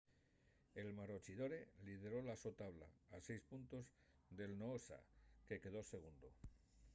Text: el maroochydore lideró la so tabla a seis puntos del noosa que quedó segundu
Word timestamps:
el 0.73 0.93
maroochydore 0.93 1.59
lideró 1.83 2.23
la 2.23 2.35
so 2.35 2.51
tabla 2.53 2.87
a 3.11 3.21
seis 3.21 3.39
puntos 3.43 3.93
del 4.31 4.57
noosa 4.57 4.99
que 5.47 5.61
quedó 5.61 5.83
segundu 5.83 6.33